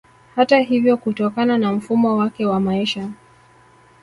Hata 0.35 0.59
hivyo 0.59 0.97
kutokana 0.97 1.57
na 1.57 1.73
mfumo 1.73 2.17
wake 2.17 2.45
wa 2.45 2.59
maisha 2.59 3.09